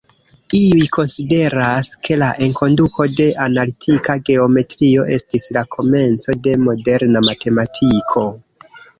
[0.59, 8.25] Iuj konsideras, ke la enkonduko de analitika geometrio estis la komenco de moderna matematiko.